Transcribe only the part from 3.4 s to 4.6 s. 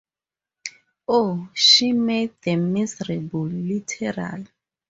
literally!